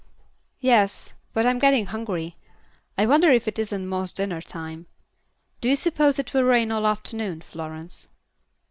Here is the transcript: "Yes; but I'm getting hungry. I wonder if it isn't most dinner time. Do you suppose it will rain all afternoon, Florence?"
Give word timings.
"Yes; 0.61 1.13
but 1.31 1.45
I'm 1.45 1.59
getting 1.59 1.85
hungry. 1.85 2.35
I 2.97 3.05
wonder 3.05 3.29
if 3.29 3.47
it 3.47 3.59
isn't 3.59 3.85
most 3.85 4.15
dinner 4.15 4.41
time. 4.41 4.87
Do 5.61 5.69
you 5.69 5.75
suppose 5.75 6.17
it 6.17 6.33
will 6.33 6.41
rain 6.41 6.71
all 6.71 6.87
afternoon, 6.87 7.41
Florence?" 7.41 8.09